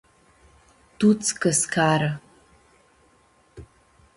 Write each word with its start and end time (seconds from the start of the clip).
Tuts 1.03 1.29
cãscara. 1.43 2.09